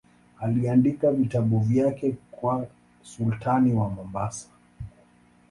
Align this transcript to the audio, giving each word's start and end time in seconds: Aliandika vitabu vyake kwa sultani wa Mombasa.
Aliandika 0.39 1.11
vitabu 1.11 1.59
vyake 1.59 2.15
kwa 2.31 2.67
sultani 3.01 3.73
wa 3.73 3.89
Mombasa. 3.89 4.49